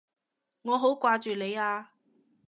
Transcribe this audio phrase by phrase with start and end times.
[0.63, 1.93] 我好掛住你啊！